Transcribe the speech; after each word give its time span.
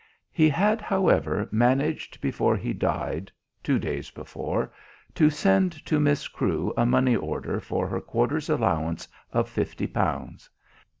He 0.31 0.49
had, 0.49 0.81
however, 0.81 1.47
managed, 1.51 2.21
before 2.21 2.57
he 2.57 2.73
died 2.73 3.31
(two 3.61 3.77
days 3.77 4.09
before), 4.09 4.73
to 5.13 5.29
send 5.29 5.73
to 5.85 5.99
Miss 5.99 6.27
Crewe 6.27 6.73
a 6.75 6.87
money 6.87 7.15
order 7.15 7.59
for 7.59 7.85
her 7.87 8.01
quarter's 8.01 8.49
allowance 8.49 9.07
of 9.31 9.47
fifty 9.47 9.85
pounds. 9.85 10.49